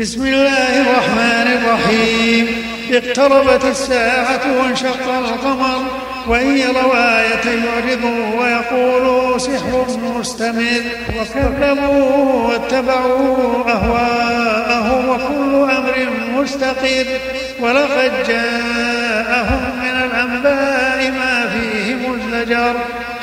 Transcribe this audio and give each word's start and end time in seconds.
بسم 0.00 0.26
الله 0.26 0.80
الرحمن 0.80 1.46
الرحيم. 1.58 2.46
اقتربت 2.92 3.64
الساعة 3.64 4.40
وانشق 4.58 5.14
القمر 5.18 5.82
وإن 6.28 6.56
يروا 6.56 7.20
آية 7.20 7.64
يعرضوا 7.64 8.40
ويقولوا 8.40 9.38
سحر 9.38 9.86
مستمر. 10.18 10.82
وكذبوا 11.20 12.48
واتبعوا 12.48 13.70
أهواءهم 13.70 15.08
وكل 15.08 15.70
أمر 15.70 16.08
مستقر. 16.34 17.06
ولقد 17.60 18.12
جاءهم 18.28 19.62
من 19.82 19.96
الأنباء 20.04 21.10
ما 21.10 21.50
فيه 21.52 21.94
مزدجر 21.94 22.74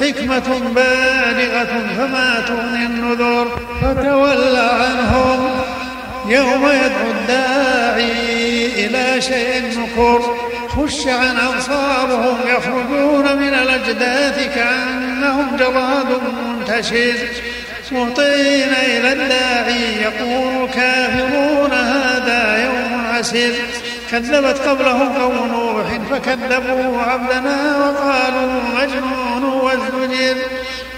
حكمة 0.00 0.60
بالغة 0.74 1.74
فما 1.96 2.44
تغني 2.48 2.86
النذر. 2.86 3.46
فتول 3.82 4.56
عنهم 4.56 5.50
يوم 6.28 6.68
يدعو 6.68 7.10
الداعي 7.10 8.86
إلى 8.86 9.20
شيء 9.20 9.78
نكر 9.78 10.36
خش 10.68 11.06
عن 11.06 11.36
أبصارهم 11.36 12.36
يخرجون 12.46 13.36
من 13.36 13.54
الأجداث 13.54 14.54
كأنهم 14.54 15.56
جراد 15.56 16.20
منتشر. 16.22 17.14
مهطعين 17.92 18.72
إلى 18.86 19.12
الداعي 19.12 20.02
يقول 20.02 20.64
الكافرون 20.64 21.72
هذا 21.72 22.64
يوم 22.64 23.06
عسير. 23.14 23.54
كذبت 24.10 24.58
قبلهم 24.58 25.12
قوم 25.12 25.48
نوح 25.52 25.86
فكذبوا 26.10 27.02
عبدنا 27.02 27.76
وقالوا 27.76 28.60
مجنون 28.76 29.44
وازدجر. 29.44 30.36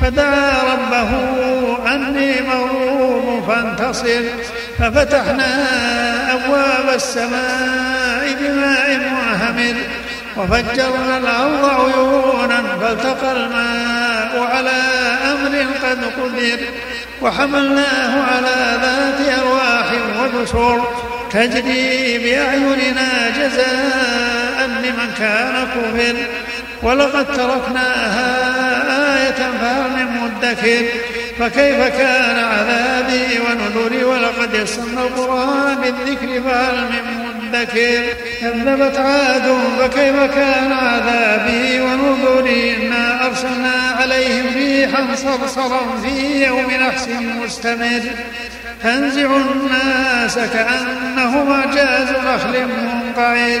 فدعا 0.00 0.52
ربه 0.72 1.10
أني 1.94 2.34
مغلوب 2.40 3.44
فانتصر. 3.48 4.22
ففتحنا 4.78 5.52
أبواب 6.32 6.94
السماء 6.94 8.36
بماء 8.40 8.98
منهمر 8.98 9.74
وفجرنا 10.36 11.18
الأرض 11.18 11.64
عيونا 11.64 12.62
فالتقى 12.80 13.32
الماء 13.32 14.48
على 14.54 14.82
أمر 15.32 15.66
قد 15.82 16.04
قدر 16.04 16.58
وحملناه 17.22 18.22
على 18.22 18.78
ذات 18.82 19.38
أرواح 19.38 19.92
ودسر 20.20 20.88
تجري 21.30 22.18
بأعيننا 22.18 23.30
جزاء 23.38 24.66
لمن 24.66 25.14
كان 25.18 25.66
كفر. 25.74 26.16
ولقد 26.82 27.26
تركناها 27.26 28.36
آية 29.16 29.50
فهل 29.60 29.90
من 29.90 30.20
مدكر 30.20 30.86
فكيف 31.38 31.78
كان 31.98 32.38
عذابي 32.38 33.40
ونذري 33.40 34.04
ولقد 34.04 34.54
يسرنا 34.54 35.02
القرآن 35.02 35.76
بالذكر 35.80 36.42
فهل 36.42 36.76
من 36.76 37.26
مدكر 37.42 38.02
كذبت 38.40 38.98
عاد 38.98 39.58
فكيف 39.78 40.16
كان 40.16 40.72
عذابي 40.72 41.80
ونذري 41.80 42.76
إنا 42.76 43.26
أرسلنا 43.26 43.96
عليهم 44.00 44.46
ريحا 44.54 45.06
صرصرا 45.14 45.80
في 46.02 46.44
يوم 46.46 46.70
نحس 46.70 47.08
مستمر. 47.44 48.02
تنزع 48.82 49.36
الناس 49.36 50.38
كأنهم 50.38 51.52
أعجاز 51.52 52.08
نخل 52.10 52.66
منقعر. 52.66 53.60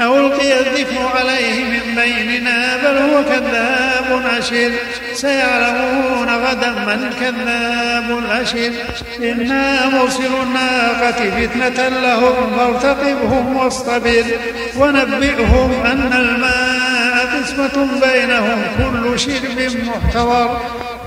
ألقي 0.00 0.60
الذكر 0.60 1.10
عليه 1.18 1.64
من 1.64 1.94
بيننا 1.94 2.76
بل 2.76 2.96
هو 2.96 3.24
كذاب 3.24 4.22
أشر. 4.38 4.72
سيعلمون 5.14 6.28
غدا 6.28 6.70
من 6.70 7.10
الكذاب 7.10 8.18
الأشر 8.18 8.72
إنا 9.22 9.88
مرسل 9.88 10.32
الناقة 10.42 11.20
فتنة 11.30 11.88
لهم 11.88 12.36
فارتقبهم 12.56 13.56
واصطبر. 13.56 14.24
ونبئهم 14.76 15.70
أن 15.86 16.12
الماء 16.12 17.26
قسمة 17.36 17.76
بينهم 18.00 18.62
كل 18.78 19.20
شرب 19.20 19.58
محتضر. 19.86 20.60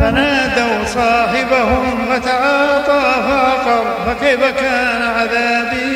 فنادوا 0.00 0.84
صاحبهم 0.94 2.06
فتعاطى 2.10 3.02
فعقر. 3.28 3.84
فكيف 4.06 4.40
كان 4.40 5.02
عذابي؟ 5.02 5.87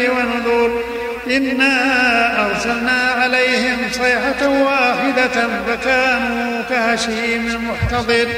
إنا 1.37 2.47
أرسلنا 2.47 3.01
عليهم 3.17 3.79
صيحة 3.93 4.49
واحدة 4.49 5.49
فكانوا 5.67 6.63
كهشيم 6.71 7.47
المحتضر. 7.47 8.29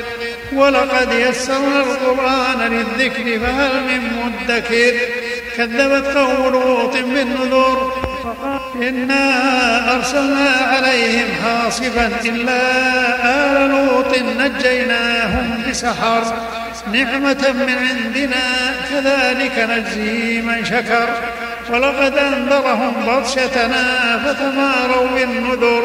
ولقد 0.53 1.13
يسرنا 1.13 1.81
القرآن 1.81 2.61
للذكر 2.61 3.39
فهل 3.47 3.73
من 3.85 4.03
مدكر؟ 4.25 4.95
كذبت 5.57 6.17
قوم 6.17 6.53
لوط 6.53 6.97
بالنذر 6.97 7.93
إنا 8.83 9.95
أرسلنا 9.95 10.51
عليهم 10.51 11.27
حاصبا 11.45 12.11
إلا 12.25 12.61
آل 13.25 13.71
لوط 13.71 14.19
نجيناهم 14.19 15.63
بسحر. 15.69 16.23
نعمة 16.93 17.53
من 17.55 17.77
عندنا 17.79 18.75
كذلك 18.91 19.67
نجزي 19.71 20.41
من 20.41 20.65
شكر. 20.65 21.09
ولقد 21.71 22.19
أنذرهم 22.19 22.93
بطشتنا 23.07 24.19
فتماروا 24.19 25.09
بالنذر 25.15 25.85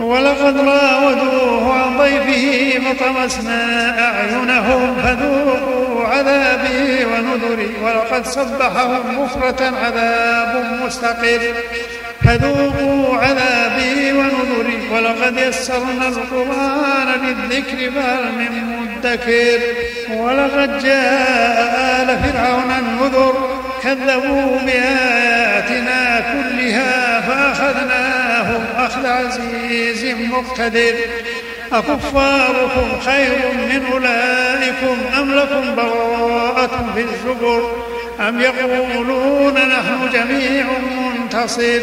ولقد 0.00 0.56
راودوه 0.56 1.74
عن 1.74 1.98
ضيفه 1.98 2.80
فطمسنا 2.80 3.94
أعينهم 4.08 4.96
فذوقوا 5.02 6.04
عذابي 6.04 7.04
ونذري 7.04 7.70
ولقد 7.84 8.26
صبحهم 8.26 9.02
بكرة 9.18 9.72
عذاب 9.84 10.80
مستقر 10.84 11.40
فذوقوا 12.24 13.16
عذابي 13.16 14.12
ونذري 14.12 14.88
ولقد 14.92 15.36
يسرنا 15.38 16.08
القرآن 16.08 17.08
للذكر 17.22 17.90
فهل 17.90 18.32
من 18.32 18.76
مدكر 18.76 19.60
ولقد 20.16 20.78
جاء 20.82 22.02
آل 22.02 22.18
فرعون 22.18 22.70
النذر 22.78 23.51
كذبوا 23.82 24.58
بآياتنا 24.58 26.20
كلها 26.20 27.20
فأخذناهم 27.20 28.64
أخذ 28.76 29.06
عزيز 29.06 30.14
مقتدر. 30.14 30.94
أكفاركم 31.72 33.00
خير 33.06 33.38
من 33.54 33.86
أولئكم 33.92 34.96
أم 35.18 35.34
لكم 35.34 35.74
براءة 35.74 36.92
في 36.94 37.00
الزبر؟ 37.00 37.70
أم 38.28 38.40
يقولون 38.40 39.54
نحن 39.54 40.10
جميع 40.12 40.66
منتصر؟ 41.14 41.80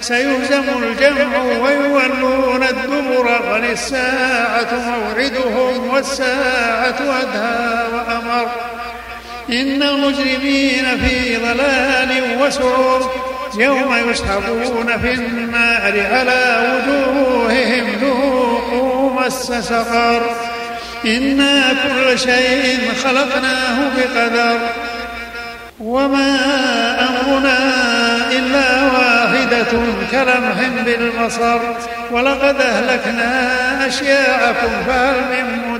سيهزم 0.00 0.64
الجمع 0.82 1.42
ويولون 1.42 2.62
الدبر 2.62 3.40
وللساعة 3.52 4.68
موعدهم 4.72 5.90
والساعة 5.94 7.00
أدهى 7.22 7.86
وأمر. 7.92 8.48
إن 9.50 9.82
المجرمين 9.82 10.79
في 10.96 11.36
ضلال 11.36 12.38
وسعور 12.40 13.10
يوم 13.58 14.10
يسحبون 14.10 14.98
في 15.02 15.14
النار 15.14 16.06
على 16.12 16.70
وجوههم 16.70 17.86
ذوقوا 18.00 19.20
مس 19.20 19.52
سقر. 19.52 20.22
إنا 21.06 21.72
كل 21.82 22.18
شيء 22.18 22.90
خلقناه 23.04 23.78
بقدر 23.96 24.58
وما 25.80 26.36
أمرنا 27.08 27.58
إلا 28.30 28.82
واحدة 28.82 29.72
كلمح 30.12 30.84
بالبصر. 30.84 31.60
ولقد 32.10 32.60
أهلكنا 32.60 33.86
أشياعكم 33.86 34.72
فهل 34.86 35.14
من 35.14 35.79